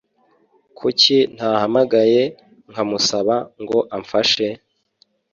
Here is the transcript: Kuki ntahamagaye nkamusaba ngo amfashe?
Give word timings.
Kuki 0.77 1.15
ntahamagaye 1.35 2.23
nkamusaba 2.71 3.35
ngo 3.61 3.77
amfashe? 3.95 4.47